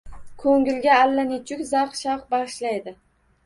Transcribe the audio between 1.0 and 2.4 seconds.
allanechuk zavq-shavq